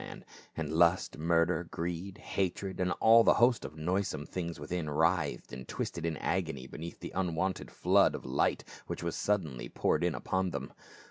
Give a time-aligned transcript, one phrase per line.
[0.01, 0.25] man,
[0.57, 5.67] and lust, murder, greed, hatred and all the host of noisome things within writhed and
[5.67, 10.49] twisted in agony beneath the unwonted flood of light which was suddenly poured in upon
[10.49, 10.73] them.